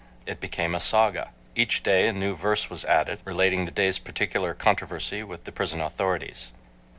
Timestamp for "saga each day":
0.79-2.07